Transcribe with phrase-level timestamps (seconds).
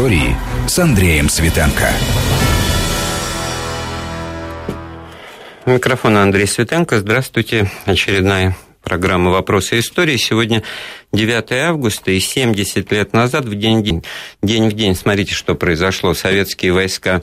[0.00, 0.34] истории
[0.66, 1.92] с Андреем Светенко.
[5.66, 7.00] Микрофон Андрей Светенко.
[7.00, 7.70] Здравствуйте.
[7.84, 10.16] Очередная программа «Вопросы истории».
[10.16, 10.62] Сегодня
[11.12, 14.02] 9 августа, и 70 лет назад, в день, день,
[14.42, 16.14] день в день, смотрите, что произошло.
[16.14, 17.20] Советские войска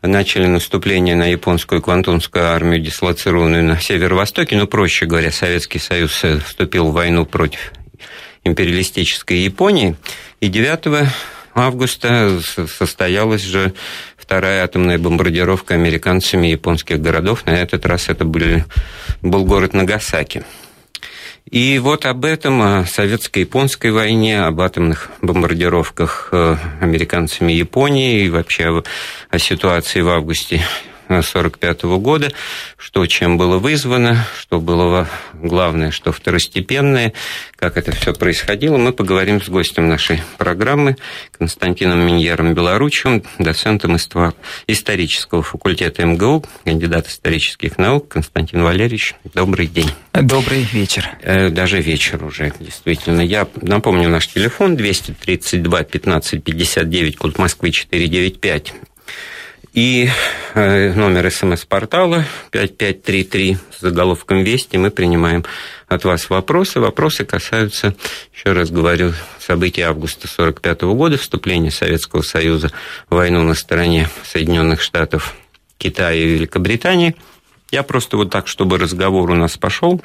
[0.00, 4.56] начали наступление на японскую квантунскую армию, дислоцированную на северо-востоке.
[4.56, 7.74] Ну, проще говоря, Советский Союз вступил в войну против
[8.44, 9.96] империалистической Японии.
[10.40, 11.06] И 9
[11.54, 12.40] августа
[12.78, 13.74] состоялась же
[14.16, 17.46] вторая атомная бомбардировка американцами японских городов.
[17.46, 18.64] На этот раз это были,
[19.22, 20.44] был город Нагасаки.
[21.50, 28.82] И вот об этом, о советско-японской войне, об атомных бомбардировках э, американцами Японии и вообще
[29.30, 30.62] о, ситуации в августе
[31.06, 32.32] 1945 года,
[32.76, 37.12] что чем было вызвано, что было главное, что второстепенное,
[37.56, 40.96] как это все происходило, мы поговорим с гостем нашей программы
[41.36, 43.96] Константином Миньером Белоручевым, доцентом
[44.66, 49.14] исторического факультета МГУ, кандидат исторических наук Константин Валерьевич.
[49.34, 49.90] Добрый день.
[50.12, 51.10] Добрый вечер.
[51.22, 53.20] Э, даже вечер уже, действительно.
[53.20, 58.74] Я напомню наш телефон 232 15 59, код Москвы 495.
[59.74, 60.08] И
[60.54, 65.44] э, номер смс-портала 5533 с заголовком «Вести» мы принимаем
[65.88, 66.78] от вас вопросы.
[66.78, 67.96] Вопросы касаются,
[68.32, 72.70] еще раз говорю, событий августа 1945 года, вступления Советского Союза
[73.10, 75.34] в войну на стороне Соединенных Штатов,
[75.76, 77.16] Китая и Великобритании.
[77.72, 80.00] Я просто вот так, чтобы разговор у нас пошел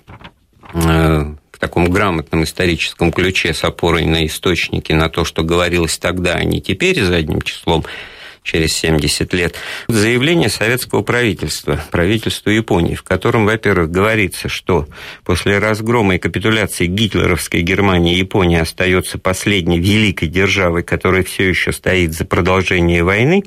[0.74, 6.34] э, в таком грамотном историческом ключе с опорой на источники, на то, что говорилось тогда,
[6.34, 7.86] а не теперь задним числом–
[8.44, 9.56] через 70 лет,
[9.88, 14.88] заявление советского правительства, правительства Японии, в котором, во-первых, говорится, что
[15.24, 22.14] после разгрома и капитуляции гитлеровской Германии Япония остается последней великой державой, которая все еще стоит
[22.14, 23.44] за продолжение войны,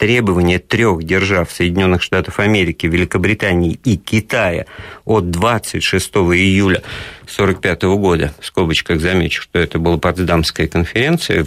[0.00, 4.64] требования трех держав Соединенных Штатов Америки, Великобритании и Китая
[5.04, 6.82] от 26 июля
[7.24, 11.44] 1945 года, в скобочках замечу, что это была Потсдамская конференция,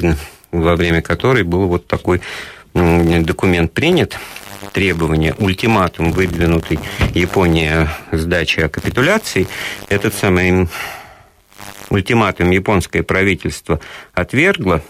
[0.52, 2.22] во время которой был вот такой
[2.74, 4.18] документ принят,
[4.72, 6.80] требования, ультиматум, выдвинутый.
[7.14, 9.48] Японией сдачи о капитуляции,
[9.90, 10.68] этот самый
[11.90, 13.80] ультиматум японское правительство
[14.14, 14.82] отвергло,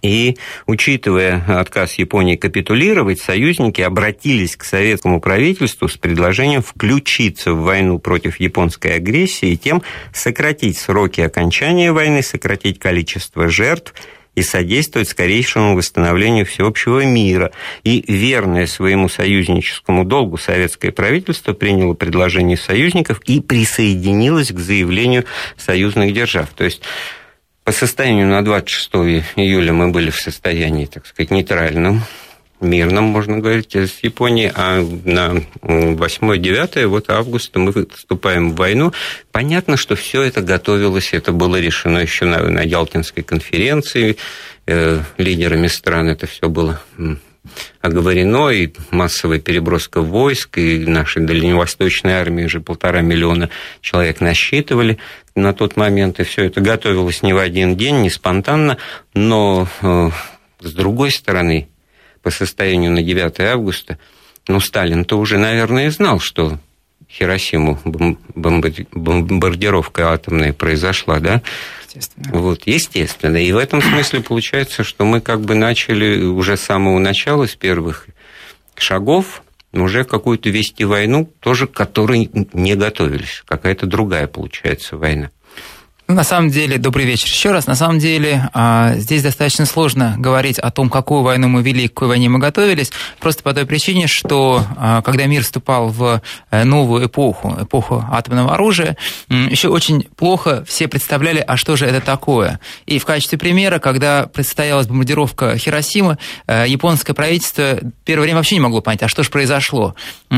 [0.00, 7.98] и, учитывая отказ Японии капитулировать, союзники обратились к советскому правительству с предложением включиться в войну
[7.98, 9.82] против японской агрессии и тем
[10.12, 13.92] сократить сроки окончания войны, сократить количество жертв–
[14.38, 17.50] и содействовать скорейшему восстановлению всеобщего мира.
[17.82, 25.24] И верное своему союзническому долгу советское правительство приняло предложение союзников и присоединилось к заявлению
[25.56, 26.48] союзных держав.
[26.50, 26.82] То есть
[27.64, 28.90] по состоянию на 26
[29.36, 32.02] июля мы были в состоянии, так сказать, нейтральном,
[32.60, 38.92] мирном, можно говорить, с Японией, а на 8-9 вот августа мы вступаем в войну.
[39.32, 44.16] Понятно, что все это готовилось, это было решено еще на, на Ялтинской конференции,
[44.66, 46.80] э, лидерами стран это все было
[47.80, 54.98] оговорено, и массовая переброска войск, и нашей дальневосточной армии уже полтора миллиона человек насчитывали
[55.34, 58.78] на тот момент, и все это готовилось не в один день, не спонтанно,
[59.14, 60.10] но э,
[60.60, 61.68] с другой стороны,
[62.22, 63.98] по состоянию на 9 августа,
[64.46, 66.58] ну, Сталин-то уже, наверное, знал, что
[67.10, 67.78] Хиросиму
[68.34, 71.42] бомбардировка атомная произошла, да?
[71.86, 72.38] Естественно.
[72.38, 73.36] Вот, естественно.
[73.36, 77.54] И в этом смысле получается, что мы как бы начали уже с самого начала, с
[77.54, 78.08] первых
[78.74, 79.42] шагов,
[79.72, 83.42] уже какую-то вести войну, тоже к которой не готовились.
[83.46, 85.30] Какая-то другая получается война.
[86.10, 87.66] На самом деле, добрый вечер еще раз.
[87.66, 91.92] На самом деле, а, здесь достаточно сложно говорить о том, какую войну мы вели, к
[91.92, 96.64] какой войне мы готовились, просто по той причине, что а, когда мир вступал в э,
[96.64, 98.96] новую эпоху, эпоху атомного оружия,
[99.28, 102.58] еще очень плохо все представляли, а что же это такое.
[102.86, 108.62] И в качестве примера, когда предстоялась бомбардировка Хиросимы, э, японское правительство первое время вообще не
[108.62, 109.94] могло понять, а что же произошло.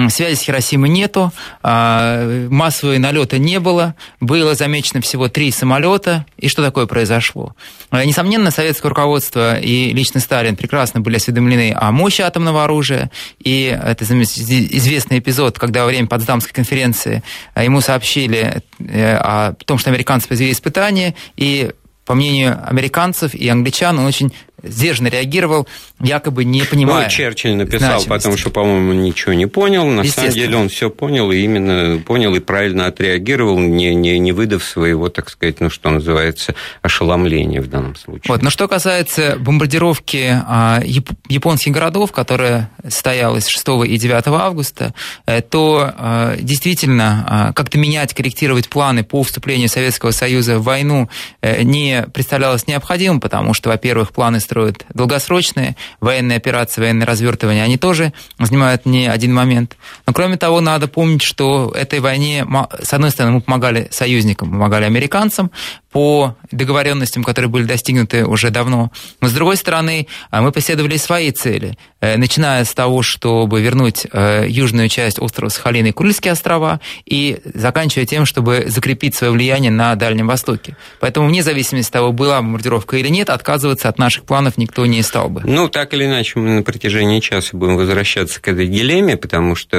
[0.09, 1.33] Связи с Хиросимой нету,
[1.63, 7.55] а, массовые налеты не было, было замечено всего три самолета, и что такое произошло.
[7.93, 13.79] Э, несомненно, советское руководство и лично Сталин прекрасно были осведомлены о мощи атомного оружия, и
[13.83, 17.23] это известный эпизод, когда во время Потсдамской конференции
[17.55, 21.71] э, ему сообщили э, о том, что американцы произвели испытания, и
[22.07, 25.67] по мнению американцев и англичан, он очень сдержанно реагировал,
[26.01, 27.05] якобы не понимая.
[27.05, 29.87] Ну, Черчилль написал потому что, по-моему, ничего не понял.
[29.87, 34.33] На самом деле он все понял и именно понял и правильно отреагировал, не, не, не
[34.33, 38.25] выдав своего, так сказать, ну, что называется, ошеломления в данном случае.
[38.29, 38.43] Вот.
[38.43, 40.83] Но что касается бомбардировки а,
[41.29, 44.95] японских городов, которая состоялась 6 и 9 августа,
[45.27, 51.09] э, то а, действительно а, как-то менять, корректировать планы по вступлению Советского Союза в войну
[51.41, 57.79] э, не представлялось необходимым, потому что, во-первых, планы строят долгосрочные, военные операции, военные развертывания, они
[57.79, 59.77] тоже занимают не один момент.
[60.09, 62.45] Но, кроме того, надо помнить, что этой войне,
[62.83, 65.53] с одной стороны, мы помогали союзникам, помогали американцам,
[65.91, 68.91] по договоренностям, которые были достигнуты уже давно.
[69.21, 74.07] Но, с другой стороны, а, мы преследовали свои цели, э, начиная с того, чтобы вернуть
[74.13, 79.73] э, южную часть острова Сахалин и Курильские острова, и заканчивая тем, чтобы закрепить свое влияние
[79.73, 80.77] на Дальнем Востоке.
[81.01, 85.03] Поэтому, вне зависимости от того, была бомбардировка или нет, отказываться от наших планов никто не
[85.03, 85.43] стал бы.
[85.45, 89.77] Ну, так или иначе, мы на протяжении часа будем возвращаться к этой дилемме, потому что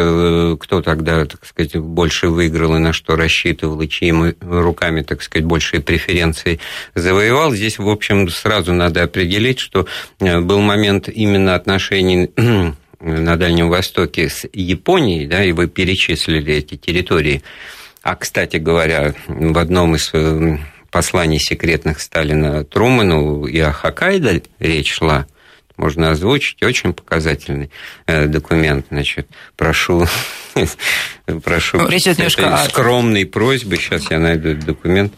[0.54, 5.22] э, кто тогда, так сказать, больше выиграл и на что рассчитывал, и чьими руками, так
[5.24, 6.60] сказать, больше преференции преференций
[6.96, 7.54] завоевал.
[7.54, 9.88] Здесь, в общем, сразу надо определить, что
[10.20, 12.32] э, был момент именно отношений
[13.00, 17.42] на Дальнем Востоке с Японией, да, и вы перечислили эти территории.
[18.04, 20.58] А, кстати говоря, в одном из э,
[20.90, 25.28] посланий секретных Сталина Труману и о Хоккайдо речь шла,
[25.82, 27.72] можно озвучить, очень показательный
[28.06, 28.86] э, документ.
[28.92, 29.28] Значит,
[29.58, 30.06] прошу,
[31.44, 35.14] прошу ну, речь немножко скромной просьбы, сейчас я найду этот документ,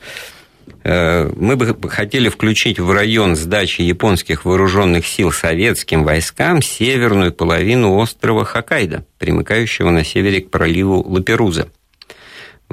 [0.84, 8.44] мы бы хотели включить в район сдачи японских вооруженных сил советским войскам северную половину острова
[8.44, 11.70] Хоккайдо, примыкающего на севере к проливу Лаперуза.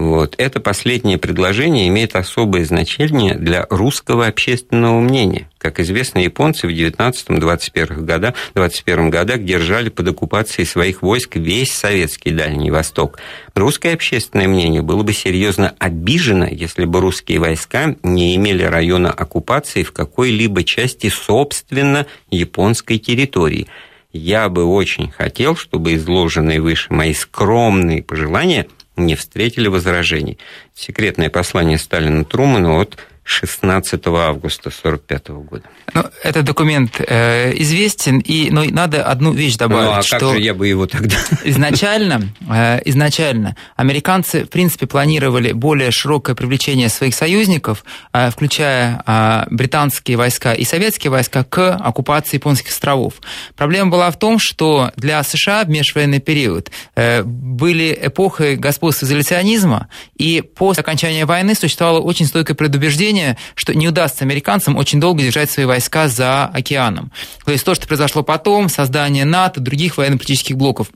[0.01, 0.35] Вот.
[0.39, 5.51] Это последнее предложение имеет особое значение для русского общественного мнения.
[5.59, 12.31] Как известно, японцы в 19-21 годах, 21 годах держали под оккупацией своих войск весь советский
[12.31, 13.19] Дальний Восток.
[13.55, 19.83] Русское общественное мнение было бы серьезно обижено, если бы русские войска не имели района оккупации
[19.83, 23.67] в какой-либо части собственно японской территории.
[24.15, 28.67] Я бы очень хотел, чтобы изложенные выше мои скромные пожелания–
[29.07, 30.39] не встретили возражений.
[30.75, 35.63] Секретное послание Сталина Труману от 16 августа 1945 года.
[35.95, 39.85] Ну, этот документ э, известен, и, но надо одну вещь добавить.
[39.85, 41.17] Ну, а что как же я бы его тогда...
[41.45, 49.45] Изначально, э, изначально американцы, в принципе, планировали более широкое привлечение своих союзников, э, включая э,
[49.51, 53.15] британские войска и советские войска, к оккупации японских островов.
[53.57, 59.89] Проблема была в том, что для США в межвоенный период э, были эпохи господства изоляционизма,
[60.17, 65.23] и после окончания войны существовало очень стойкое предубеждение, ощущение, что не удастся американцам очень долго
[65.23, 67.11] держать свои войска за океаном.
[67.45, 70.91] То есть то, что произошло потом, создание НАТО, других военно-политических блоков,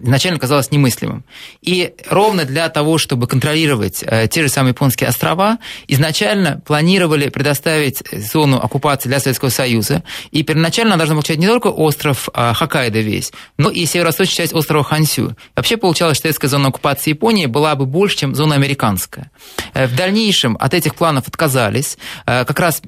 [0.00, 1.24] изначально казалось немыслимым.
[1.60, 5.58] И ровно для того, чтобы контролировать э, те же самые японские острова,
[5.88, 10.02] изначально планировали предоставить зону оккупации для Советского Союза.
[10.30, 14.84] И первоначально должна была не только остров э, Хоккайдо весь, но и северо-восточная часть острова
[14.84, 15.36] Хансю.
[15.54, 19.30] Вообще получалось, что советская зона оккупации Японии была бы больше, чем зона американская.
[19.74, 21.98] Э, в дальнейшем от этих планов отказались.
[22.26, 22.82] Э, как раз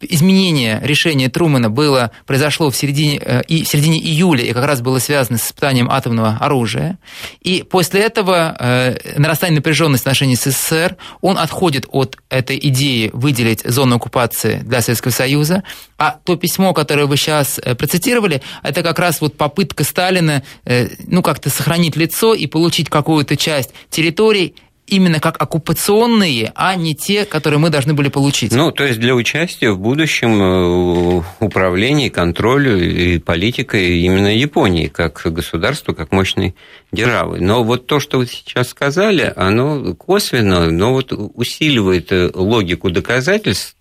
[0.00, 4.80] изменение решения Трумана было, произошло в середине, э, и, в середине июля, и как раз
[4.80, 6.98] было связано с испытанием атомного оружия.
[7.40, 13.62] И после этого э, нарастание напряженности в отношении СССР, он отходит от этой идеи выделить
[13.64, 15.62] зону оккупации для Советского Союза,
[15.98, 20.88] а то письмо, которое вы сейчас э, процитировали, это как раз вот попытка Сталина, э,
[21.06, 24.54] ну, как-то сохранить лицо и получить какую-то часть территорий,
[24.90, 28.52] именно как оккупационные, а не те, которые мы должны были получить.
[28.52, 35.22] Ну, то есть для участия в будущем э, управлении, контролю и политикой именно Японии, как
[35.24, 36.54] государства, как мощной
[36.92, 37.40] державы.
[37.40, 43.76] Но вот то, что вы сейчас сказали, оно косвенно, но вот усиливает э, логику доказательств,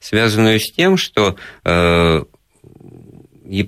[0.00, 2.22] связанную с тем, что э,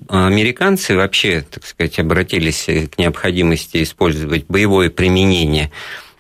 [0.09, 5.71] американцы вообще, так сказать, обратились к необходимости использовать боевое применение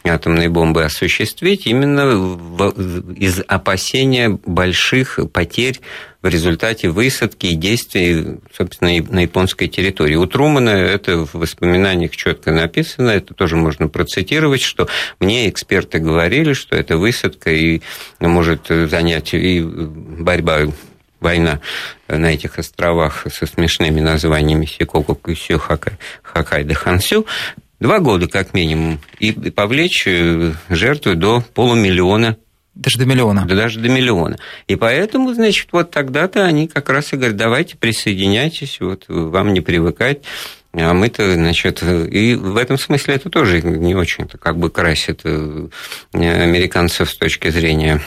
[0.08, 2.36] атомной бомбы осуществить именно
[3.16, 5.80] из опасения больших потерь
[6.22, 10.16] в результате высадки и действий, собственно, на японской территории.
[10.16, 14.88] У Трумана это в воспоминаниях четко написано, это тоже можно процитировать, что
[15.20, 17.80] мне эксперты говорили, что эта высадка и
[18.18, 20.62] может занять и борьба
[21.20, 21.60] война
[22.08, 27.26] на этих островах со смешными названиями Сикоку, Кюсю, Хоккайдо, Хансю,
[27.78, 29.00] Два года как минимум.
[29.18, 32.38] И повлечь э, жертву до полумиллиона
[32.74, 33.44] Даже до миллиона.
[33.46, 34.38] Да даже до миллиона.
[34.66, 39.60] И поэтому, значит, вот тогда-то они как раз и говорят, давайте присоединяйтесь, вот вам не
[39.60, 40.22] привыкать.
[40.72, 45.68] А мы-то, значит, и в этом смысле это тоже не очень-то как бы красит э,
[46.12, 48.02] американцев с точки зрения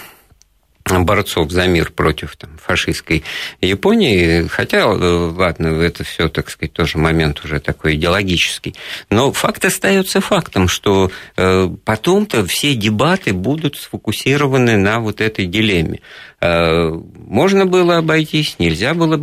[0.98, 3.24] борцов за мир против там, фашистской
[3.62, 4.48] Японии.
[4.48, 8.76] Хотя, э, ладно, это все, так сказать, тоже момент уже такой идеологический.
[9.10, 16.00] Но факт остается фактом, что э, потом-то все дебаты будут сфокусированы на вот этой дилемме.
[16.42, 19.16] Э, можно было обойтись, нельзя было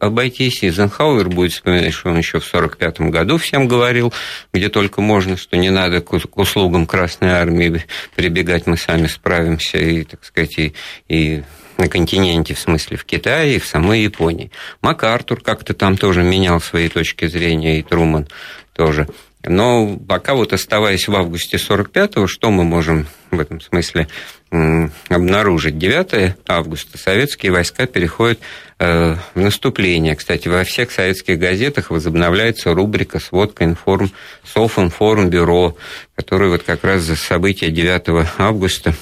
[0.00, 0.62] обойтись.
[0.62, 4.12] И Зенхауэр будет вспоминать, что он еще в 1945 году всем говорил,
[4.52, 7.84] где только можно, что не надо к услугам Красной Армии
[8.14, 10.74] прибегать, мы сами справимся, и, так сказать, и,
[11.08, 11.42] и
[11.78, 14.50] на континенте, в смысле в Китае и в самой Японии.
[14.82, 18.28] МакАртур как-то там тоже менял свои точки зрения, и Труман
[18.74, 19.08] тоже.
[19.44, 24.08] Но пока вот оставаясь в августе 45-го, что мы можем в этом смысле
[24.50, 25.78] обнаружить?
[25.78, 28.40] 9 августа советские войска переходят
[28.78, 30.16] э, в наступление.
[30.16, 34.10] Кстати, во всех советских газетах возобновляется рубрика «Сводка информ»,
[34.44, 35.76] «Софинформбюро»,
[36.16, 38.94] которая вот как раз за события 9 августа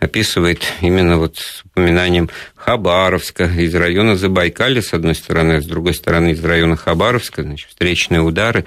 [0.00, 5.94] описывает именно вот с упоминанием Хабаровска из района Забайкалья, с одной стороны, а с другой
[5.94, 8.64] стороны из района Хабаровска, значит, встречные удары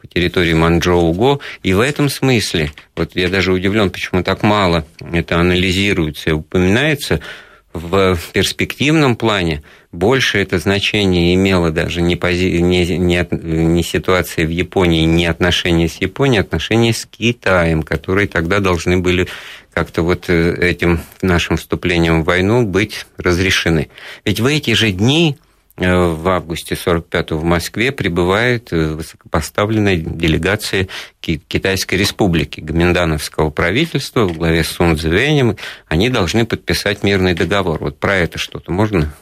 [0.00, 1.40] по территории Манчжоу-Го.
[1.62, 7.20] И в этом смысле, вот я даже удивлен, почему так мало это анализируется и упоминается,
[7.72, 9.62] в перспективном плане
[9.92, 12.60] больше это значение имело даже не, пози...
[12.60, 18.26] не, не, не ситуация в Японии, не отношения с Японией, а отношения с Китаем, которые
[18.26, 19.28] тогда должны были
[19.72, 23.88] как-то вот э, этим нашим вступлением в войну быть разрешены.
[24.24, 25.36] Ведь в эти же дни
[25.80, 30.88] в августе 45-го в Москве прибывает э, высокопоставленная делегация
[31.20, 35.56] Китайской республики, Гоминдановского правительства в главе с Сун Цзюэнем.
[35.88, 37.78] Они должны подписать мирный договор.
[37.80, 39.12] Вот про это что-то можно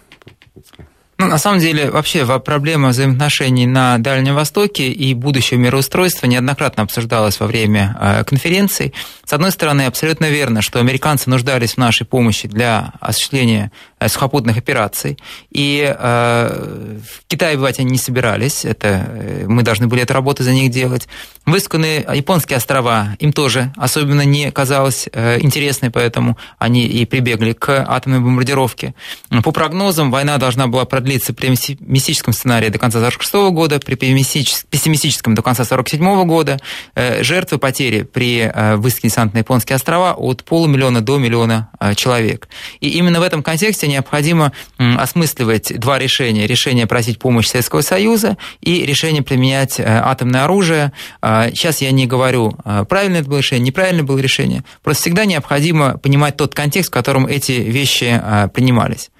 [1.21, 7.41] ну, на самом деле, вообще проблема взаимоотношений на Дальнем Востоке и будущего мироустройства неоднократно обсуждалась
[7.41, 8.95] во время э, конференций.
[9.25, 14.57] С одной стороны, абсолютно верно, что американцы нуждались в нашей помощи для осуществления э, сухопутных
[14.57, 15.19] операций,
[15.51, 20.53] и э, в Китае бывать они не собирались, это, мы должны были эту работу за
[20.53, 21.09] них делать.
[21.47, 28.21] Высканные японские острова им тоже особенно не казалось интересной, поэтому они и прибегли к атомной
[28.21, 28.95] бомбардировке.
[29.43, 35.35] По прогнозам, война должна была продлиться при мистическом сценарии до конца 1946 года, при пессимистическом
[35.35, 36.59] до конца 1947 года.
[36.95, 41.95] Э, жертвы потери при э, высадке десанта на японские острова от полумиллиона до миллиона э,
[41.95, 42.49] человек.
[42.81, 46.47] И именно в этом контексте необходимо осмысливать два решения.
[46.47, 50.93] Решение просить помощь Советского Союза и решение применять атомное оружие.
[51.23, 52.57] Сейчас я не говорю,
[52.89, 54.63] правильное это было решение, неправильное было решение.
[54.83, 58.21] Просто всегда необходимо понимать тот контекст, в котором эти вещи
[58.55, 59.11] принимались.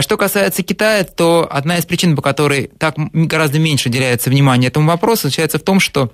[0.00, 4.88] Что касается Китая, то одна из причин, по которой так гораздо меньше уделяется внимания этому
[4.88, 6.12] вопросу, заключается в том, что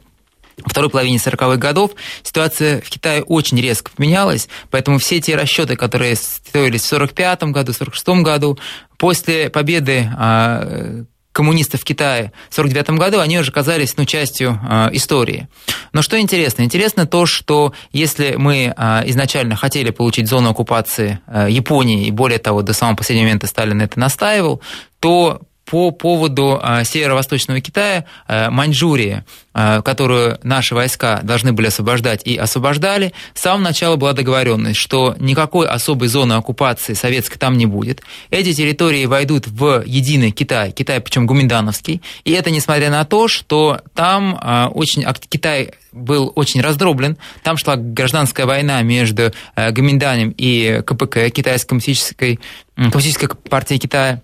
[0.65, 6.17] второй половине 40-х годов ситуация в Китае очень резко поменялась, поэтому все те расчеты, которые
[6.17, 8.59] строились в 1945 году, в 1946 году,
[8.97, 11.05] после победы а,
[11.37, 15.49] коммунистов в Китае в 1949 году, они уже казались ну, частью э, истории.
[15.93, 16.63] Но что интересно?
[16.63, 22.39] Интересно то, что если мы э, изначально хотели получить зону оккупации э, Японии, и более
[22.39, 24.63] того, до самого последнего момента Сталин это настаивал,
[24.99, 32.23] то по поводу а, северо-восточного Китая, а, Маньчжурии, а, которую наши войска должны были освобождать
[32.25, 37.67] и освобождали, с самого начала была договоренность, что никакой особой зоны оккупации советской там не
[37.67, 38.03] будет.
[38.31, 43.81] Эти территории войдут в единый Китай, Китай причем гуминдановский, и это несмотря на то, что
[43.95, 47.17] там очень Китай был очень раздроблен.
[47.43, 52.39] Там шла гражданская война между Гоминданем и КПК, Китайской коммунистической,
[52.77, 54.21] коммунистической партией Китая.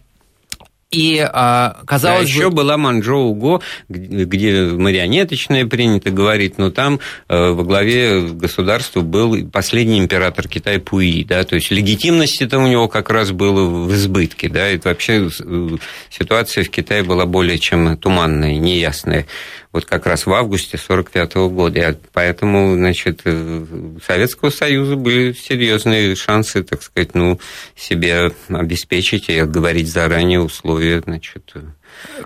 [0.92, 2.38] И а, казалось да, бы...
[2.38, 9.99] еще была Манчжоу-Го, где марионеточное принято говорить, но там э, во главе государства был последний
[9.99, 14.70] император Китая Пуи, да, то есть легитимности-то у него как раз было в избытке, да,
[14.70, 15.68] и вообще э,
[16.11, 19.26] ситуация в Китае была более чем туманная, неясная
[19.73, 21.81] вот как раз в августе 1945 года.
[21.81, 23.64] И поэтому, значит, э,
[23.97, 27.41] у Советского Союза были серьезные шансы, так сказать, ну,
[27.75, 31.55] себе обеспечить и отговорить заранее условия, значит,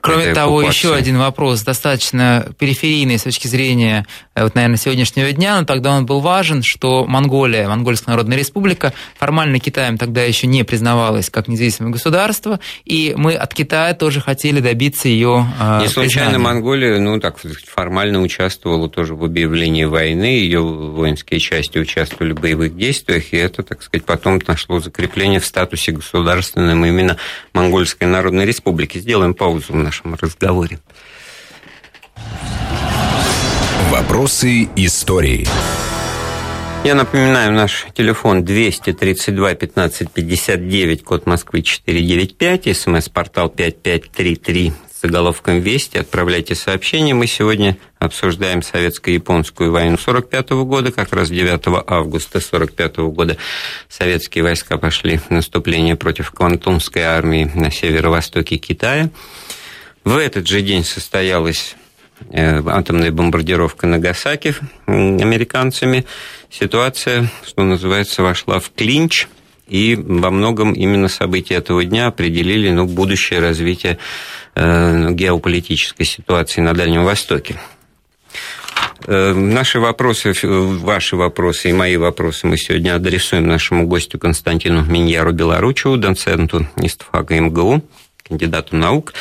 [0.00, 5.58] Кроме того, еще один вопрос, достаточно периферийный с точки зрения, э, вот, наверное, сегодняшнего дня,
[5.60, 10.64] но тогда он был важен, что Монголия, Монгольская Народная Республика, формально Китаем тогда еще не
[10.64, 16.30] признавалась как независимое государство, и мы от Китая тоже хотели добиться ее э, Не случайно
[16.30, 16.38] признания.
[16.38, 22.76] Монголия, ну, так формально участвовала тоже в объявлении войны, ее воинские части участвовали в боевых
[22.76, 27.16] действиях, и это, так сказать, потом нашло закрепление в статусе государственным именно
[27.52, 28.98] Монгольской Народной Республики.
[28.98, 30.78] Сделаем паузу в нашем разговоре.
[33.90, 35.46] Вопросы истории.
[36.84, 45.98] Я напоминаю, наш телефон 232 15 59, код Москвы 495, смс-портал 5533 с заголовком «Вести».
[45.98, 47.12] Отправляйте сообщения.
[47.12, 50.92] Мы сегодня обсуждаем советско-японскую войну 45 года.
[50.92, 53.36] Как раз 9 августа 45 года
[53.88, 59.10] советские войска пошли в наступление против Квантунской армии на северо-востоке Китая.
[60.06, 61.74] В этот же день состоялась
[62.30, 64.54] э, атомная бомбардировка Нагасаки
[64.86, 66.06] американцами.
[66.48, 69.26] Ситуация, что называется, вошла в клинч,
[69.66, 73.98] и во многом именно события этого дня определили ну, будущее развитие
[74.54, 77.58] э, геополитической ситуации на Дальнем Востоке.
[79.08, 85.32] Э, наши вопросы, ваши вопросы и мои вопросы мы сегодня адресуем нашему гостю Константину Миньяру
[85.32, 87.82] Белоручеву, доценту ИСТФАКа МГУ,
[88.22, 89.12] кандидату наук.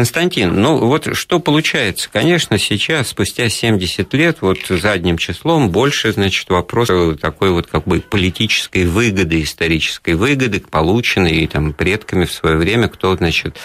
[0.00, 2.08] Константин, ну вот что получается?
[2.10, 6.88] Конечно, сейчас, спустя 70 лет, вот задним числом больше, значит, вопрос
[7.20, 13.14] такой вот как бы политической выгоды, исторической выгоды, полученной там предками в свое время, кто,
[13.14, 13.58] значит,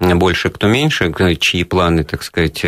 [0.00, 2.64] больше, кто меньше, чьи планы, так сказать,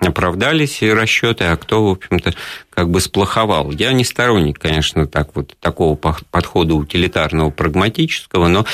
[0.00, 2.32] оправдались и расчеты, а кто, в общем-то,
[2.70, 3.70] как бы сплоховал.
[3.70, 8.64] Я не сторонник, конечно, так вот, такого подхода утилитарного, прагматического, но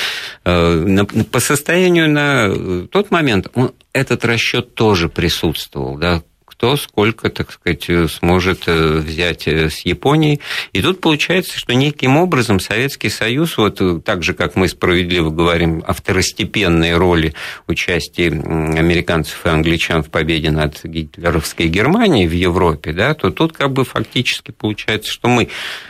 [0.45, 3.47] э, по состоянию на тот момент
[3.93, 5.97] этот расчет тоже присутствовал.
[5.97, 6.23] Да?
[6.59, 10.41] Кто сколько, так сказать, сможет э, взять э, с Японией.
[10.73, 15.29] И тут получается, что неким образом Советский Союз, вот э, так же, как мы справедливо
[15.29, 17.33] говорим о второстепенной роли
[17.67, 23.71] участия американцев и англичан в победе над гитлеровской Германией в Европе, да, то тут как
[23.71, 25.47] бы фактически получается, что мы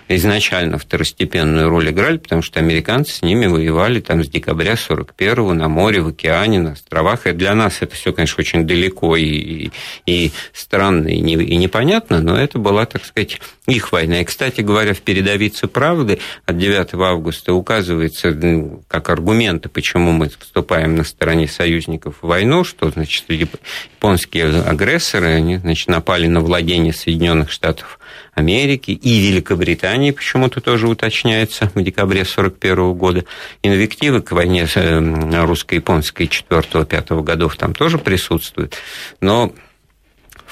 [0.07, 5.67] изначально второстепенную роль играли, потому что американцы с ними воевали там с декабря 41-го на
[5.67, 7.25] море, в океане, на островах.
[7.25, 9.71] И для нас это все, конечно, очень далеко и,
[10.05, 14.21] и странно и, не, и непонятно, но это была, так сказать, их война.
[14.21, 20.29] И, кстати говоря, в передовице «Правды» от 9 августа указывается ну, как аргументы, почему мы
[20.29, 26.93] вступаем на стороне союзников в войну, что, значит, японские агрессоры, они, значит, напали на владение
[26.93, 27.99] Соединенных Штатов
[28.33, 33.25] Америки и Великобритании, почему-то тоже уточняется в декабре 1941 года.
[33.63, 38.75] Инвективы к войне э, русско-японской 4-5 годов там тоже присутствуют.
[39.21, 39.53] Но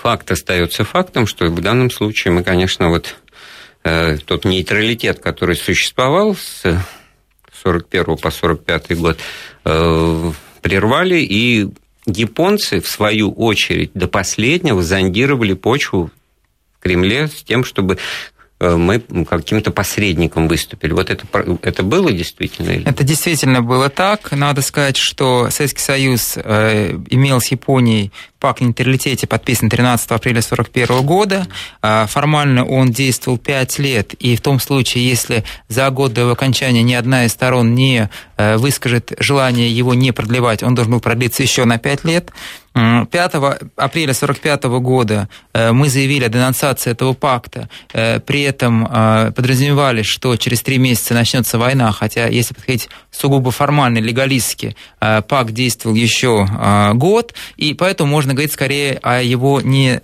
[0.07, 3.17] факт остается фактом, что в данном случае мы, конечно, вот
[3.83, 6.63] э, тот нейтралитет, который существовал с
[7.61, 9.19] 41 по 45 год,
[9.65, 11.67] э, прервали, и
[12.05, 16.09] японцы, в свою очередь, до последнего зондировали почву
[16.79, 17.97] в Кремле с тем, чтобы
[18.59, 20.91] мы каким-то посредником выступили.
[20.93, 21.25] Вот это,
[21.61, 22.71] это было действительно?
[22.89, 24.31] Это действительно было так.
[24.31, 30.39] Надо сказать, что Советский Союз э, имел с Японией пакт о нейтралитете, подписан 13 апреля
[30.39, 31.47] 1941 года.
[31.83, 36.31] Э, формально он действовал 5 лет, и в том случае, если за год до его
[36.31, 41.41] окончания ни одна из сторон не выскажет желание его не продлевать, он должен был продлиться
[41.41, 42.31] еще на 5 лет.
[42.77, 43.33] 5
[43.75, 50.03] апреля 1945 года э, мы заявили о денонсации этого пакта, э, при этом э, подразумевали,
[50.03, 56.47] что через три месяца начнется война, хотя, если подходить сугубо формально, легалистски, пакт действовал еще
[56.93, 60.01] год, и поэтому можно говорить скорее о его не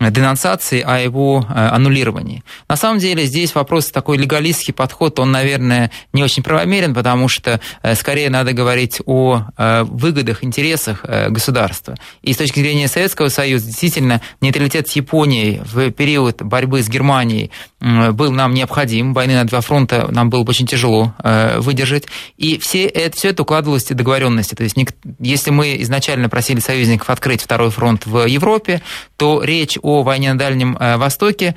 [0.00, 2.42] денонсации, а его аннулировании.
[2.68, 7.60] На самом деле здесь вопрос такой легалистский подход, он, наверное, не очень правомерен, потому что
[7.94, 9.44] скорее надо говорить о
[9.82, 11.96] выгодах, интересах государства государства.
[12.22, 17.50] И с точки зрения Советского Союза, действительно, нейтралитет с Японией в период борьбы с Германией
[17.80, 19.12] был нам необходим.
[19.12, 22.04] Войны на два фронта нам было бы очень тяжело э, выдержать.
[22.36, 24.54] И все это, все это укладывалось в договоренности.
[24.54, 24.76] То есть,
[25.18, 28.82] если мы изначально просили союзников открыть второй фронт в Европе,
[29.16, 31.54] то речь о войне на Дальнем э, Востоке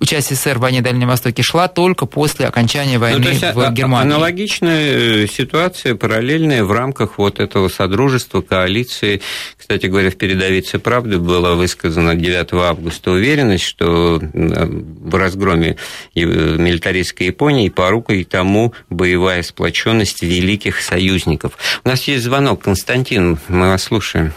[0.00, 3.54] участие СССР в войне в Дальнем Востоке шла только после окончания ну, войны ну, есть,
[3.54, 4.12] в а, Германии.
[4.12, 9.20] Аналогичная ситуация, параллельная в рамках вот этого содружества, коалиции.
[9.56, 15.76] Кстати говоря, в передовице «Правды» была высказана 9 августа уверенность, что в разгроме
[16.14, 21.52] милитаристской Японии порукой тому боевая сплоченность великих союзников.
[21.84, 22.62] У нас есть звонок.
[22.62, 24.32] Константин, мы вас слушаем.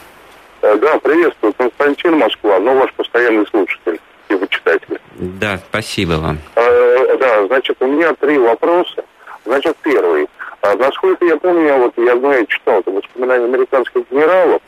[0.61, 1.53] Э, да, приветствую.
[1.53, 3.99] Константин Москва, но ваш постоянный слушатель
[4.29, 4.99] и почитатель.
[5.15, 6.39] Да, спасибо вам.
[6.55, 9.03] Э, да, значит, у меня три вопроса.
[9.45, 10.27] Значит, первый.
[10.65, 14.61] А, насколько я помню, вот я знаю, читал это воспоминания американских генералов,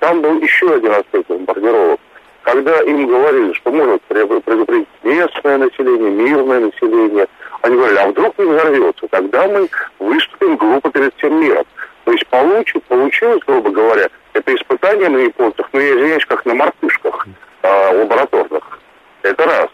[0.00, 2.00] там был еще один аспект бомбардировок.
[2.42, 7.26] Когда им говорили, что может предупредить местное население, мирное население,
[7.62, 9.68] они говорили, а вдруг не взорвется, тогда мы
[10.00, 11.64] выступим глупо перед всем миром.
[12.04, 16.54] То есть получилось, получилось, грубо говоря, это испытание на японцах, ну, я извиняюсь, как на
[16.54, 17.28] мартышках
[17.62, 18.80] э, лабораторных.
[19.22, 19.68] Это раз.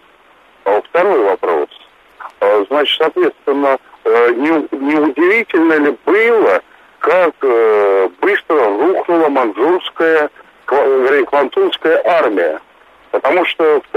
[0.67, 1.69] А второй вопрос.
[2.41, 6.63] А, значит, соответственно, не, не удивительно ли было,
[6.99, 10.31] как э, быстро рухнула манчжурская,
[10.71, 12.61] вернее, квантунская армия?
[13.11, 13.97] Потому что в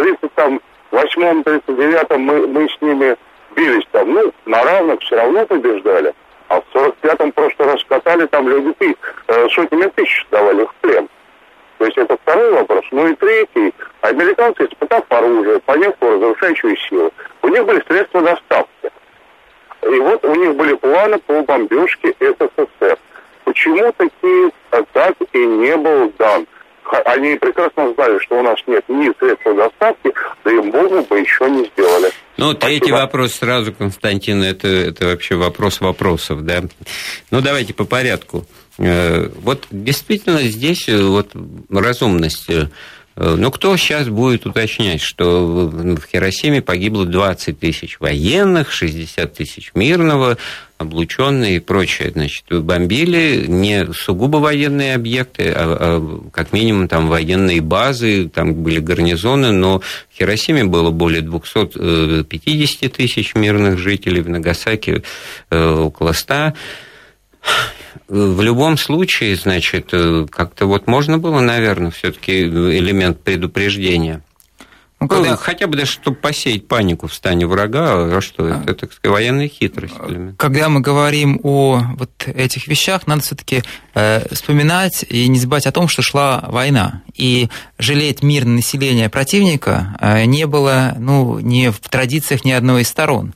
[0.91, 3.15] 38-39 мы, мы с ними
[3.55, 6.13] бились там, ну, на равных все равно побеждали.
[6.49, 8.95] А в 45-м просто раскатали там люди ты,
[9.27, 11.07] э, сотнями тысяч давали в плен.
[11.77, 12.85] То есть это второй вопрос.
[12.91, 13.73] Ну и третий.
[14.01, 17.11] Американцы, испытав оружие, поняв разрушающую силу,
[17.41, 18.91] у них были средства доставки.
[19.91, 22.97] И вот у них были планы по бомбежке СССР.
[23.45, 26.45] Почему такие атаки и не был дан?
[27.05, 31.49] Они прекрасно знали, что у нас нет ни средств доставки, да и богу бы еще
[31.49, 32.11] не сделали.
[32.37, 32.59] Ну, Спасибо.
[32.59, 36.63] третий вопрос сразу, Константин, это, это вообще вопрос вопросов, да.
[37.31, 38.45] Ну, давайте по порядку.
[38.79, 41.31] Э, вот действительно здесь э, вот
[41.69, 42.69] разумность э,
[43.15, 50.37] ну, кто сейчас будет уточнять, что в Хиросиме погибло 20 тысяч военных, 60 тысяч мирного,
[50.79, 52.11] облученные и прочее.
[52.11, 58.79] Значит, бомбили не сугубо военные объекты, а, а как минимум там военные базы, там были
[58.79, 65.03] гарнизоны, но в Хиросиме было более 250 тысяч мирных жителей, в Нагасаки
[65.51, 66.53] около 100
[68.07, 74.21] в любом случае, значит, э, как-то вот можно было, наверное, все-таки элемент предупреждения.
[75.03, 75.31] Ну, когда...
[75.31, 78.93] ну, хотя бы даже, чтобы посеять панику в стане врага, а что это, это так
[78.93, 79.95] сказать, военная хитрость.
[80.37, 83.63] Когда мы говорим о вот этих вещах, надо все-таки
[83.95, 87.01] э, вспоминать и не забывать о том, что шла война.
[87.15, 92.87] И жалеть мирное население противника э, не было ну, ни в традициях ни одной из
[92.87, 93.33] сторон.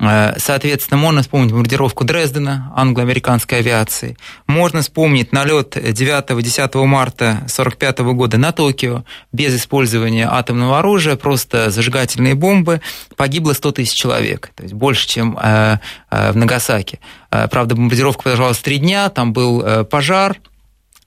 [0.00, 4.16] Э, соответственно, можно вспомнить бомбардировку Дрездена англо-американской авиации.
[4.46, 12.34] Можно вспомнить налет 9-10 марта 1945 года на Токио без использования атомного оружия, просто зажигательные
[12.34, 12.80] бомбы.
[13.16, 15.78] Погибло 100 тысяч человек, то есть больше, чем э,
[16.10, 17.00] э, в Нагасаки.
[17.28, 20.38] Правда, бомбардировка продолжалась три дня, там был пожар,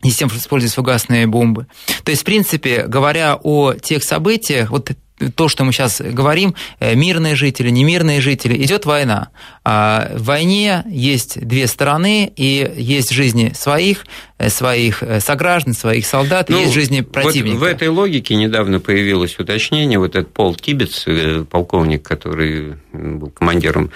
[0.03, 1.67] и с тем, что использовались фугасные бомбы.
[2.03, 4.91] То есть, в принципе, говоря о тех событиях, вот
[5.29, 9.29] то, что мы сейчас говорим, э, мирные жители, немирные жители, идет война.
[9.65, 14.05] А в войне есть две стороны, и есть жизни своих,
[14.37, 17.57] э, своих э, сограждан, своих солдат, ну, и есть жизни противника.
[17.57, 21.05] Вот в этой логике недавно появилось уточнение, вот этот Пол Тибец,
[21.49, 23.91] полковник, который был командиром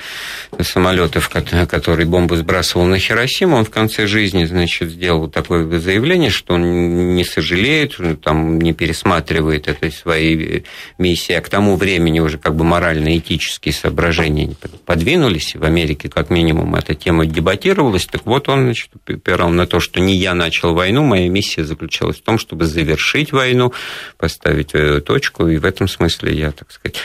[0.62, 6.54] самолетов, который бомбу сбрасывал на Хиросиму, он в конце жизни, значит, сделал такое заявление, что
[6.56, 10.64] он не сожалеет, там не пересматривает этой своей
[10.98, 14.54] миссии, а к тому времени уже как бы морально-этические соображения
[14.86, 19.80] подвинулись, в Америке как минимум эта тема дебатировалась, так вот он значит, упирал на то,
[19.80, 23.74] что не я начал войну, моя миссия заключалась в том, чтобы завершить войну,
[24.18, 26.98] поставить э, точку, и в этом смысле я, так сказать,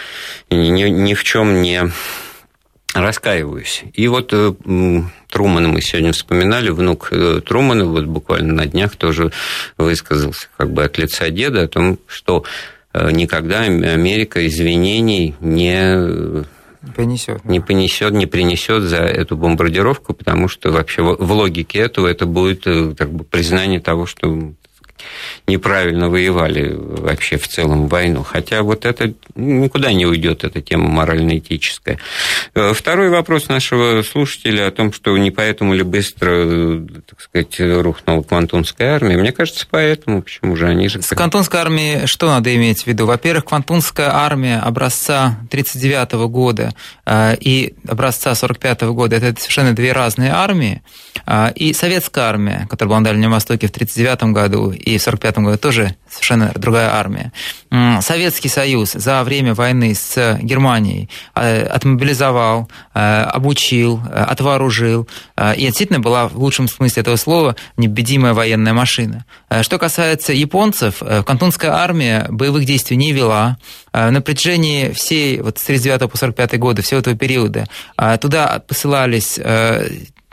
[0.50, 1.90] ни, ни в чем не
[2.94, 3.84] раскаиваюсь.
[3.94, 4.52] И вот э,
[5.30, 9.32] Трумана мы сегодня вспоминали, внук э, Трумана вот буквально на днях тоже
[9.78, 12.44] высказался как бы от лица деда о том, что
[12.94, 16.44] никогда Америка извинений не
[16.96, 17.44] понесет.
[17.44, 22.66] Не понесет, не принесет за эту бомбардировку, потому что вообще в логике этого это будет
[22.66, 24.52] э, как бы признание того, что
[25.46, 28.22] неправильно воевали вообще в целом войну.
[28.22, 31.98] Хотя вот это никуда не уйдет, эта тема морально-этическая.
[32.54, 38.22] Э, второй вопрос нашего слушателя о том, что не поэтому ли быстро, так сказать, рухнула
[38.22, 39.16] Квантунская армия.
[39.16, 40.22] Мне кажется, поэтому.
[40.22, 41.02] Почему же они же...
[41.02, 43.06] С Квантунской армией что надо иметь в виду?
[43.06, 46.74] Во-первых, Квантунская армия образца 1939 года
[47.06, 50.82] э, и образца 1945 года– это совершенно две разные армии.
[51.26, 55.06] Э, и советская армия, которая была на Дальнем Востоке в 1939 году, и и в
[55.06, 57.32] 1945 году тоже совершенно другая армия.
[58.00, 65.08] Советский Союз за время войны с Германией э, отмобилизовал, э, обучил, э, отвооружил,
[65.56, 69.24] и действительно была в лучшем смысле этого слова непобедимая военная машина.
[69.62, 73.56] Что касается японцев, Кантонская армия боевых действий не вела.
[73.92, 77.66] На протяжении всей, вот с 1939 по 1945 года, всего этого периода,
[78.20, 79.38] туда посылались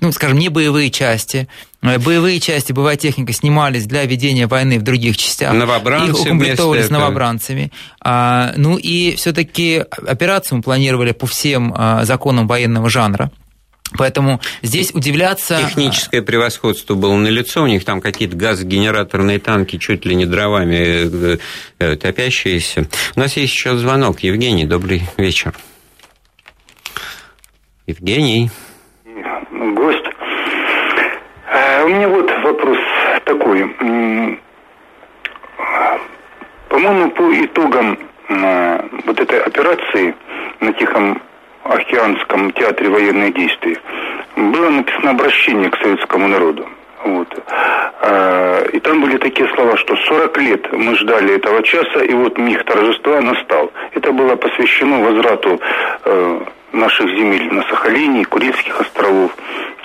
[0.01, 1.47] ну, скажем, не боевые части.
[1.81, 5.53] Э, боевые части, боевая техника снимались для ведения войны в других частях.
[5.53, 7.71] Новобранцы Их укомплектовали новобранцами.
[8.01, 13.31] А, ну и все-таки операцию мы планировали по всем а, законам военного жанра.
[13.97, 15.57] Поэтому здесь удивляться...
[15.57, 21.37] Техническое превосходство было налицо, у них там какие-то газогенераторные танки, чуть ли не дровами э,
[21.79, 22.87] э, топящиеся.
[23.15, 24.19] У нас есть еще звонок.
[24.19, 25.55] Евгений, добрый вечер.
[27.87, 28.51] Евгений
[29.79, 29.98] гость.
[31.79, 32.77] А у меня вот вопрос
[33.23, 33.73] такой.
[36.67, 37.97] По-моему, по итогам
[39.05, 40.13] вот этой операции
[40.59, 41.21] на Тихом
[41.63, 43.77] Океанском театре военных действий
[44.35, 46.67] было написано обращение к советскому народу.
[47.05, 47.43] Вот.
[48.01, 52.37] А, и там были такие слова, что 40 лет мы ждали этого часа, и вот
[52.37, 53.71] миг торжества настал.
[53.93, 55.61] Это было посвящено возврату
[56.03, 56.39] э,
[56.71, 59.31] наших земель на Сахалине, Курильских островов.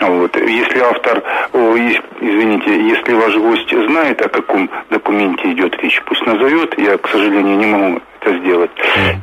[0.00, 0.36] Вот.
[0.36, 6.78] Если автор, о, извините, если ваш гость знает, о каком документе идет речь, пусть назовет,
[6.78, 8.70] я, к сожалению, не могу это сделать.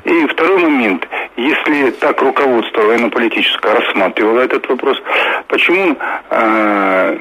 [0.06, 5.02] И второй момент, если так руководство военно-политическое рассматривало этот вопрос,
[5.47, 5.97] почему,
[6.30, 7.17] э,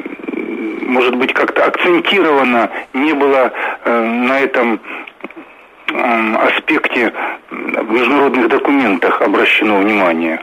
[0.82, 3.52] может быть, как-то акцентировано не было
[3.84, 4.80] э, на этом
[6.36, 7.12] аспекте
[7.50, 10.40] в международных документах обращено внимание.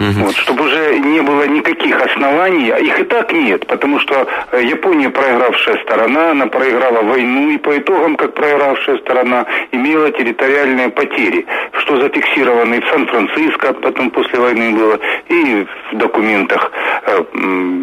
[0.00, 0.24] Угу.
[0.24, 4.62] Вот, чтобы уже не было никаких оснований, а их и так нет, потому что э,
[4.64, 11.44] Япония проигравшая сторона, она проиграла войну, и по итогам, как проигравшая сторона, имела территориальные потери,
[11.80, 16.72] что зафиксировано и в Сан-Франциско, потом после войны было, и в документах
[17.04, 17.22] э,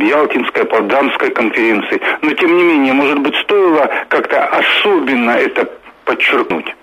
[0.01, 2.01] Ялтинской, Потсдамской конференции.
[2.23, 5.69] Но, тем не менее, может быть, стоило как-то особенно это
[6.03, 6.76] подчеркнуть.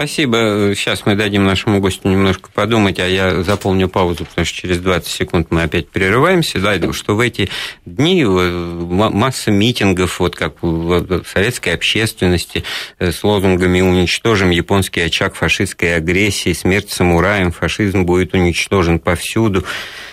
[0.00, 0.74] Спасибо.
[0.76, 5.08] Сейчас мы дадим нашему гостю немножко подумать, а я заполню паузу, потому что через 20
[5.08, 6.60] секунд мы опять прерываемся.
[6.60, 7.48] Да, что в эти
[7.84, 12.62] дни масса митингов, вот как в советской общественности,
[13.00, 19.64] э, с лозунгами «Уничтожим японский очаг фашистской агрессии», «Смерть самураям», «Фашизм будет уничтожен повсюду»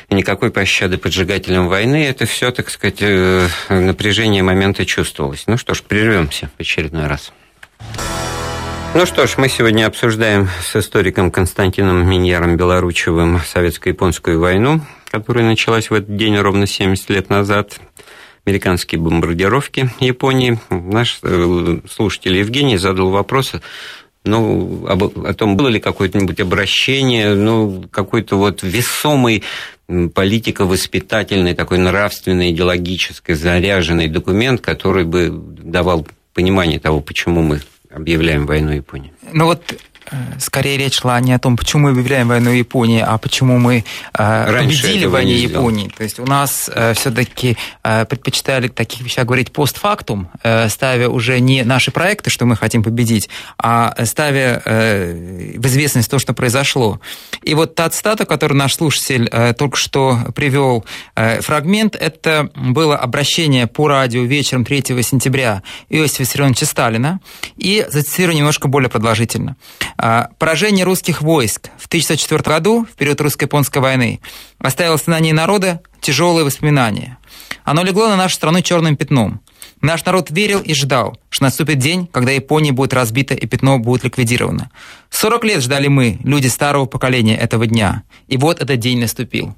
[0.10, 5.44] никакой пощады поджигателям войны, это все, так сказать, э, напряжение момента чувствовалось.
[5.46, 7.32] Ну что ж, прервемся в очередной раз.
[8.96, 14.80] Ну что ж, мы сегодня обсуждаем с историком Константином Миньяром Белоручевым советско-японскую войну,
[15.12, 17.78] которая началась в этот день ровно 70 лет назад.
[18.46, 20.62] Американские бомбардировки Японии.
[20.70, 23.52] Наш э, слушатель Евгений задал вопрос,
[24.24, 29.44] ну, об, о том, было ли какое-нибудь обращение, ну, какой-то вот весомый
[29.90, 37.60] политико-воспитательный, такой нравственный, идеологически заряженный документ, который бы давал понимание того, почему мы
[37.96, 39.14] объявляем войну Японии?
[39.32, 39.64] Ну вот
[40.40, 44.60] скорее речь шла не о том, почему мы объявляем войну Японии, а почему мы э,
[44.60, 45.92] победили в войне Японии.
[45.96, 50.30] То есть у нас э, все-таки предпочитали таких вещах говорить постфактум,
[50.70, 56.34] ставя уже не наши проекты, что мы хотим победить, а ставя в известность то, что
[56.34, 57.00] произошло.
[57.44, 63.88] И вот та цитата, которую наш слушатель только что привел, фрагмент, это было обращение по
[63.88, 67.20] радио вечером 3 сентября Иосифа Виссарионовича Сталина,
[67.58, 69.56] и зацитирую немножко более продолжительно.
[69.98, 74.20] А, поражение русских войск в 1904 году, в период русско-японской войны,
[74.60, 77.18] оставило в сознании народа тяжелые воспоминания.
[77.64, 79.42] Оно легло на нашу страну черным пятном.
[79.82, 84.04] Наш народ верил и ждал, что наступит день, когда Япония будет разбита и пятно будет
[84.04, 84.72] ликвидировано.
[85.10, 88.04] 40 лет ждали мы, люди старого поколения, этого дня.
[88.28, 89.56] И вот этот день наступил.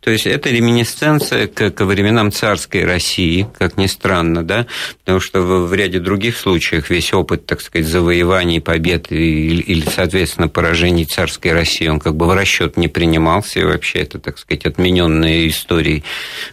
[0.00, 4.66] То есть это реминесценция к, к временам царской России, как ни странно, да,
[5.00, 9.84] потому что в, в ряде других случаев весь опыт, так сказать, завоеваний, побед или, или,
[9.88, 14.38] соответственно, поражений царской России, он как бы в расчет не принимался, и вообще это, так
[14.38, 16.02] сказать, отмененная историей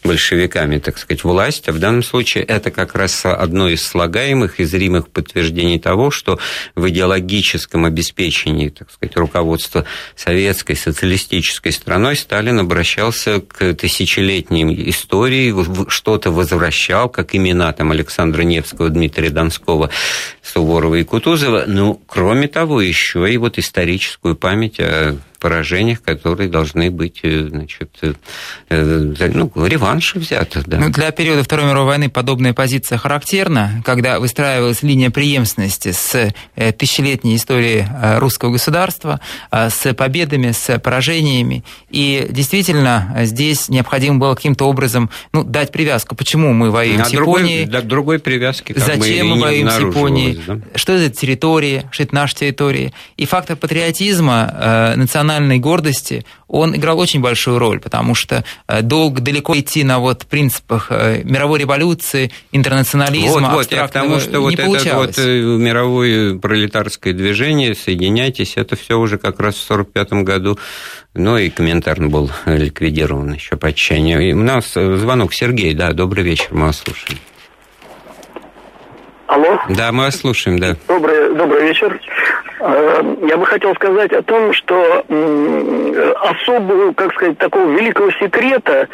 [0.03, 1.69] большевиками, так сказать, власть.
[1.69, 6.39] А в данном случае это как раз одно из слагаемых и зримых подтверждений того, что
[6.75, 15.54] в идеологическом обеспечении, так сказать, руководства советской социалистической страной Сталин обращался возвращался к тысячелетней истории,
[15.89, 19.89] что-то возвращал, как имена там Александра Невского, Дмитрия Донского,
[20.41, 21.65] Суворова и Кутузова.
[21.67, 27.89] Ну, кроме того, еще и вот историческую память о поражениях, которые должны быть, э, значит,
[28.02, 28.13] э,
[28.69, 30.63] ну, реванши взяты.
[30.65, 30.78] Да.
[30.78, 36.34] Ну, для периода Второй мировой войны подобная позиция характерна, когда выстраивалась линия преемственности с
[36.78, 37.86] тысячелетней историей
[38.19, 39.19] русского государства,
[39.52, 41.63] с победами, с поражениями.
[41.89, 46.15] И действительно, здесь необходимо было каким-то образом ну, дать привязку.
[46.15, 47.65] Почему мы воюем а с Японией?
[47.65, 50.41] Другой, да, другой привязки как Зачем мы воюем с Японией?
[50.45, 50.60] Да?
[50.76, 51.86] Что это территория?
[51.91, 52.93] Что это наша территория?
[53.17, 54.95] И фактор патриотизма, э,
[55.28, 60.26] национальной гордости, он играл очень большую роль, потому что э, долго, далеко идти на вот
[60.26, 67.13] принципах э, мировой революции, интернационализма, вот, вот, я потому что вот это вот мировое пролетарское
[67.13, 70.58] движение, соединяйтесь, это все уже как раз в 1945 году
[71.13, 74.22] ну и Коминтерн был ликвидирован еще по отчаянию.
[74.22, 77.18] И у нас звонок Сергей, да, добрый вечер, мы вас слушаем.
[79.26, 79.60] Алло?
[79.70, 80.76] Да, мы вас слушаем, да.
[80.88, 82.00] Добрый, добрый вечер.
[82.60, 85.06] Э, я бы хотел сказать о том, что
[86.22, 88.88] особого, как сказать, такого великого секрета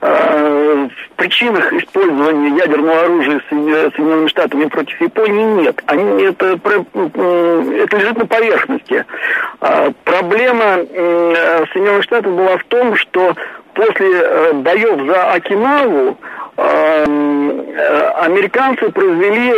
[0.00, 5.82] э, в причинах использования ядерного оружия Соединенными Штатами против Японии нет.
[5.86, 9.04] Они, это, это лежит на поверхности.
[9.60, 10.86] А проблема
[11.72, 13.34] Соединенных Штатов была в том, что
[13.74, 16.16] после э, боев за Окинаву
[18.16, 19.54] американцы произвели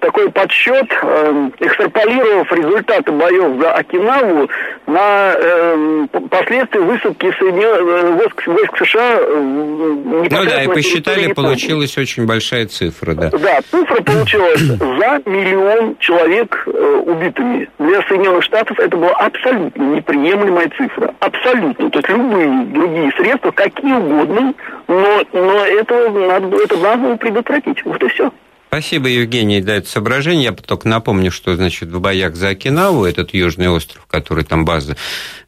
[0.00, 4.48] такой подсчет, э, экстраполировав результаты боев за Окинаву
[4.86, 8.16] на э, последствия высадки Соединен...
[8.16, 13.30] войск, войск США э, Ну да, и посчитали, получилась очень большая цифра, да.
[13.30, 17.68] Да, цифра получилась за миллион человек э, убитыми.
[17.78, 21.14] Для Соединенных Штатов это была абсолютно неприемлемая цифра.
[21.20, 21.90] Абсолютно.
[21.90, 24.54] То есть любые другие средства, какие угодно,
[24.88, 27.84] но, но это надо, это надо предотвратить.
[27.84, 28.30] Вот и все.
[28.70, 30.44] Спасибо, Евгений, за это соображение.
[30.44, 34.96] Я только напомню, что, значит, в боях за Окинаву, этот южный остров, который там база,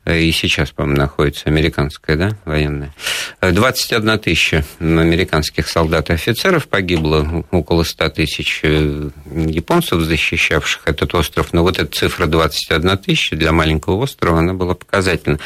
[0.05, 2.93] э, и сейчас, по-моему, находится американская, да, военная,
[3.41, 11.15] 21 э, тысяча американских солдат и офицеров погибло, около 100 тысяч э, японцев, защищавших этот
[11.15, 11.53] остров.
[11.53, 15.39] Но вот эта цифра 21 тысяча для маленького острова, она была показательна.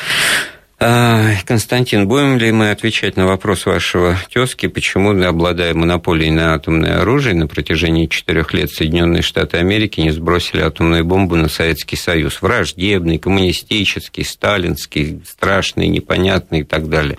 [0.78, 7.00] А, Константин, будем ли мы отвечать на вопрос вашего тезки, почему, обладая монополией на атомное
[7.00, 12.42] оружие, на протяжении четырех лет Соединенные Штаты Америки не сбросили атомную бомбу на Советский Союз?
[12.42, 17.16] Враждебный, коммунистический, сталинский, страшный, непонятный и так далее.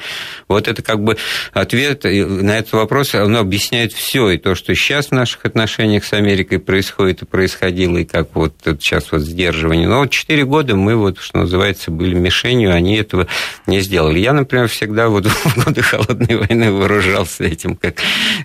[0.48, 1.17] Вот это как бы
[1.52, 6.13] ответ на этот вопрос, он объясняет все, и то, что сейчас в наших отношениях с
[6.13, 9.88] Америкой происходит и происходило, и как вот сейчас вот сдерживание.
[9.88, 13.26] Но вот четыре года мы вот, что называется, были мишенью, они этого
[13.66, 14.20] не сделали.
[14.20, 17.96] Я, например, всегда вот в годы холодной войны вооружался этим, как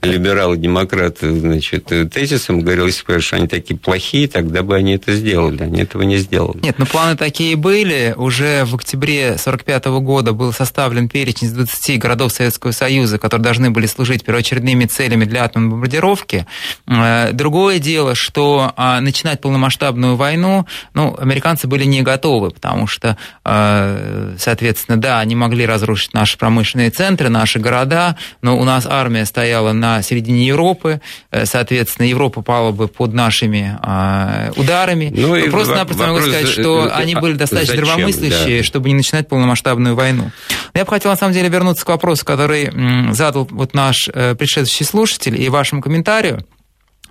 [0.03, 5.63] либерал-демократ, значит, тезисом, говорил, если бы они такие плохие, тогда бы они это сделали.
[5.63, 6.59] Они этого не сделали.
[6.63, 8.15] Нет, ну планы такие были.
[8.17, 13.71] Уже в октябре 1945 года был составлен перечень из 20 городов Советского Союза, которые должны
[13.71, 16.47] были служить первоочередными целями для атомной бомбардировки.
[16.87, 23.17] Э, другое дело, что а, начинать полномасштабную войну, ну, американцы были не готовы, потому что,
[23.45, 28.87] э, соответственно, Соответственно, да, они могли разрушить наши промышленные центры, наши города, но у нас
[28.87, 31.01] армия стояла на середине Европы,
[31.31, 35.11] э, соответственно, Европа пала бы под нашими э, ударами.
[35.15, 37.87] Ну, и Просто-напросто могу сказать, что э, они были достаточно зачем?
[37.87, 38.65] здравомыслящие, да.
[38.65, 40.31] чтобы не начинать полномасштабную войну.
[40.75, 42.71] Но я бы хотел, на самом деле, вернуться к вопросу, который
[43.15, 46.45] задал вот наш предшествующий слушатель и вашему комментарию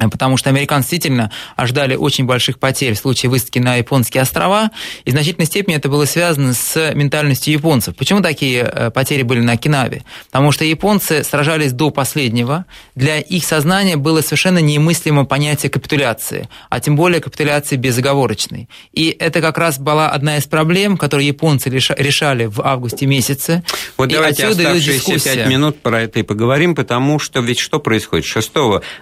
[0.09, 4.71] потому что американцы действительно ожидали очень больших потерь в случае высадки на японские острова,
[5.05, 7.95] и в значительной степени это было связано с ментальностью японцев.
[7.95, 10.03] Почему такие э, потери были на Окинаве?
[10.25, 16.79] Потому что японцы сражались до последнего, для их сознания было совершенно немыслимо понятие капитуляции, а
[16.79, 18.67] тем более капитуляции безоговорочной.
[18.91, 23.63] И это как раз была одна из проблем, которые японцы решали в августе месяце.
[23.97, 28.25] Вот и давайте оставшиеся пять минут про это и поговорим, потому что ведь что происходит?
[28.25, 28.51] 6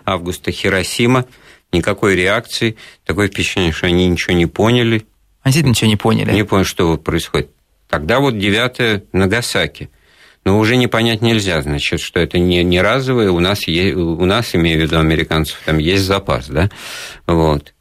[0.06, 1.26] августа Хиросима Хиросима,
[1.72, 2.76] никакой реакции,
[3.06, 5.06] такое впечатление, что они ничего не поняли.
[5.42, 6.32] Они действительно ничего не поняли.
[6.32, 7.52] Не поняли, что происходит.
[7.90, 9.90] Тогда вот 9 Нагасаки.
[10.46, 14.26] Но уже не понять нельзя, значит, что это не, не разовое, у нас, есть, у
[14.26, 16.70] нас, имею в виду американцев, там есть запас, да,
[17.28, 17.74] вот.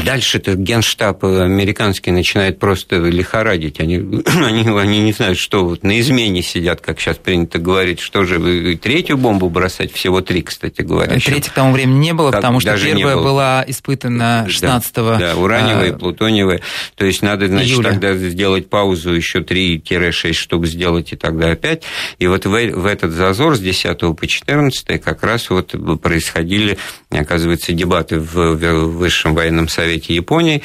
[0.00, 3.80] А дальше этот генштаб американский начинает просто лихорадить.
[3.80, 8.00] Они, они, они не знают, что вот на измене сидят, как сейчас принято говорить.
[8.00, 9.92] Что же, вы третью бомбу бросать?
[9.92, 11.18] Всего три, кстати говоря.
[11.18, 15.36] Третьей к тому времени не было, так, потому что первая была испытана 16 Да, да
[15.36, 15.98] ураневая, а...
[15.98, 16.60] плутониевая.
[16.96, 17.90] То есть надо, значит, июля.
[17.90, 21.82] тогда сделать паузу, еще 3-6 штук сделать, и тогда опять.
[22.18, 26.78] И вот в, в этот зазор с 10 по 14 как раз вот происходили,
[27.10, 28.54] оказывается, дебаты в
[29.00, 30.62] Высшем военном совете Совете Японии.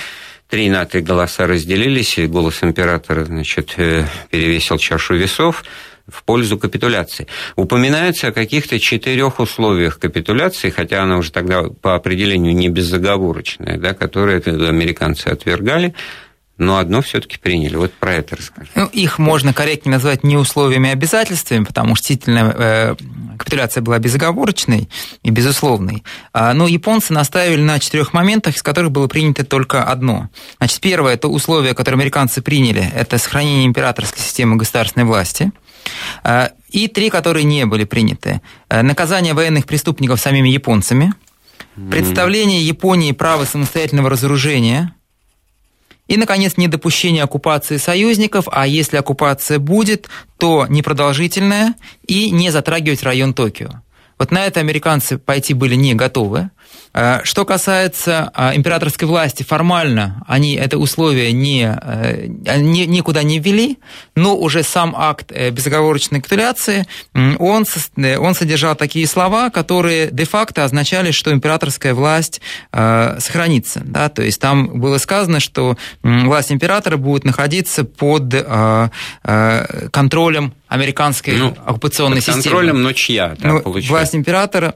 [0.49, 5.63] три на три голоса разделились, и голос императора значит, э, перевесил чашу весов
[6.07, 7.25] в пользу капитуляции.
[7.55, 13.95] Упоминается о каких-то четырех условиях капитуляции, хотя она уже тогда по определению не безоговорочная, да,
[13.95, 15.95] которые американцы отвергали
[16.57, 17.75] но одно все-таки приняли.
[17.75, 18.69] Вот про это расскажи.
[18.75, 22.95] Ну, их можно корректнее назвать не условиями, а обязательствами, потому что действительно э,
[23.37, 24.89] капитуляция была безоговорочной
[25.23, 26.03] и безусловной.
[26.31, 30.29] А, но японцы наставили на четырех моментах, из которых было принято только одно.
[30.57, 35.51] Значит, первое– это условие, которое американцы приняли, это сохранение императорской системы государственной власти.
[36.23, 38.41] А, и три, которые не были приняты.
[38.69, 41.13] Э, наказание военных преступников самими японцами,
[41.91, 44.94] представление Японии права самостоятельного разоружения–
[46.07, 51.75] и, наконец, недопущение оккупации союзников, а если оккупация будет, то непродолжительная
[52.07, 53.81] и не затрагивать район Токио.
[54.17, 56.49] Вот на это американцы пойти были не готовы.
[56.93, 63.39] Э, что касается э, императорской власти, формально они это условие не, э, не, никуда не
[63.39, 63.77] ввели,
[64.15, 67.65] но уже сам акт безоговорочной капитуляции, он,
[67.97, 72.41] он содержал такие слова, которые де-факто означали, что императорская власть
[72.71, 73.81] сохранится.
[73.83, 74.09] Да?
[74.09, 78.33] То есть там было сказано, что власть императора будет находиться под
[79.91, 82.61] контролем американской ну, оккупационной под контролем, системы.
[82.61, 84.75] контролем, но чья, да, ну, Власть императора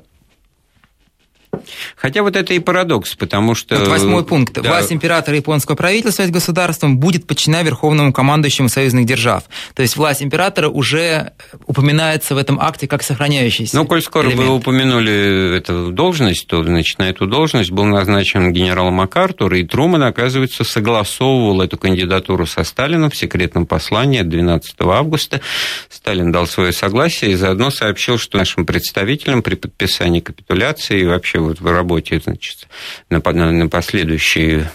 [1.96, 3.76] Хотя вот это и парадокс, потому что...
[3.78, 4.54] Вот восьмой пункт.
[4.54, 4.62] Да.
[4.70, 9.44] Власть императора японского правительства с государством будет подчинена верховному командующему союзных держав.
[9.74, 11.34] То есть власть императора уже
[11.66, 14.48] упоминается в этом акте как сохраняющийся Ну, коль скоро элемент.
[14.48, 20.04] вы упомянули эту должность, то, значит, на эту должность был назначен генерал МакАртур, и Труман,
[20.04, 25.42] оказывается, согласовывал эту кандидатуру со Сталином в секретном послании 12 августа.
[25.90, 31.39] Сталин дал свое согласие и заодно сообщил, что нашим представителям при подписании капитуляции и вообще
[31.40, 32.68] вот в работе значит,
[33.10, 34.70] на, на, на последующее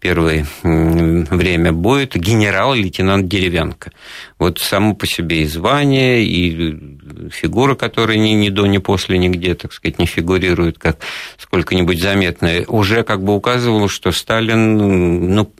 [0.00, 3.92] первое время будет генерал-лейтенант Деревянко.
[4.38, 9.54] Вот само по себе и звание, и фигура, которая ни, ни до, ни после нигде,
[9.54, 10.98] так сказать, не фигурирует как
[11.38, 15.52] сколько-нибудь заметная, уже как бы указывало, что Сталин, ну,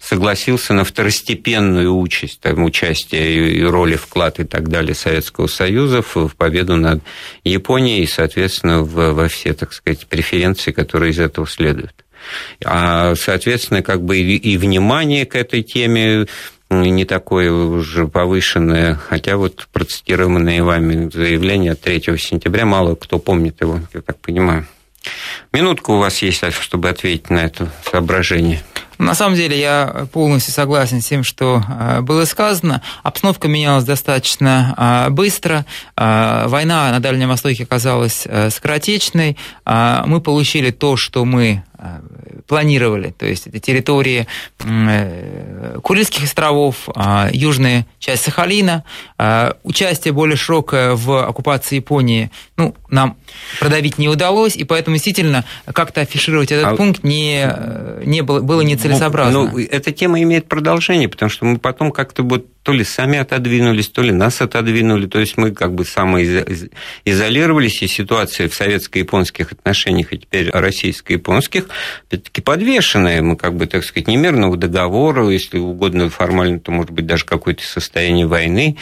[0.00, 6.34] согласился на второстепенную участь, там, участие и роли, вклад и так далее Советского Союза в
[6.36, 7.02] победу над
[7.44, 12.04] Японией и, соответственно, в, во все, так сказать, преференции, которые из этого следуют.
[12.64, 16.26] А, соответственно, как бы и, и внимание к этой теме
[16.70, 23.60] не такое уже повышенное, хотя вот процитированное вами заявление от 3 сентября, мало кто помнит
[23.60, 24.66] его, я так понимаю.
[25.52, 28.62] Минутка у вас есть, чтобы ответить на это соображение.
[29.00, 32.82] На самом деле я полностью согласен с тем, что э, было сказано.
[33.02, 35.64] Обстановка менялась достаточно э, быстро.
[35.96, 39.38] Э, война на Дальнем Востоке оказалась скоротечной.
[39.64, 41.64] Мы получили то, что мы
[42.46, 44.26] планировали, то есть это территории
[45.82, 46.88] Курильских островов,
[47.32, 48.84] южная часть Сахалина,
[49.62, 53.16] участие более широкое в оккупации Японии, ну, нам
[53.60, 56.76] продавить не удалось, и поэтому действительно как-то афишировать этот а...
[56.76, 57.48] пункт не,
[58.04, 59.50] не было, было нецелесообразно.
[59.50, 63.88] Ну, эта тема имеет продолжение, потому что мы потом как-то вот то ли сами отодвинулись,
[63.88, 70.12] то ли нас отодвинули, то есть мы как бы самоизолировались, и ситуация в советско-японских отношениях,
[70.12, 71.69] и теперь российско-японских,
[72.06, 77.06] опять-таки подвешенная, мы как бы, так сказать, немерного договора, если угодно формально, то может быть
[77.06, 78.76] даже какое-то состояние войны,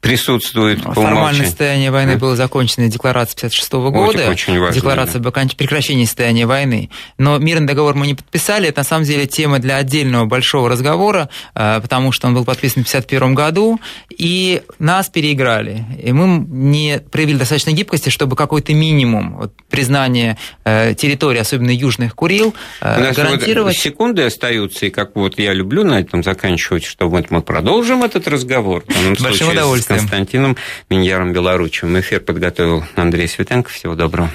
[0.00, 2.18] присутствует по Формальное состояние войны да?
[2.18, 5.28] было закончено декларацией 56 -го года, очень, очень важно, декларация да.
[5.28, 6.90] об прекращении состояния войны.
[7.16, 11.28] Но мирный договор мы не подписали, это на самом деле тема для отдельного большого разговора,
[11.54, 15.84] э, потому что он был подписан в 51 году, и нас переиграли.
[16.02, 22.16] И мы не проявили достаточно гибкости, чтобы какой-то минимум вот, признания э, территории, особенно южных
[22.16, 23.76] Курил, э, У нас гарантировать.
[23.76, 28.02] Вот секунды остаются, и как вот я люблю на этом заканчивать, что вот мы продолжим
[28.02, 28.82] этот разговор.
[29.20, 30.56] Большим удовольствием с Константином
[30.88, 32.00] Миньяром Белоручевым.
[32.00, 33.70] Эфир подготовил Андрей Светенко.
[33.70, 34.30] Всего доброго.